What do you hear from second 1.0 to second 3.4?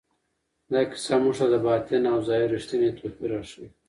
موږ ته د باطن او ظاهر رښتینی توپیر